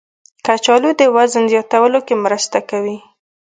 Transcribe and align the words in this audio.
کچالو 0.45 0.89
د 0.99 1.01
وزن 1.15 1.43
زیاتولو 1.51 1.99
کې 2.07 2.15
مرسته 2.25 2.57
کوي. 2.69 2.97